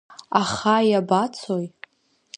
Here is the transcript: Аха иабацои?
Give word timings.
Аха 0.41 0.75
иабацои? 0.89 1.67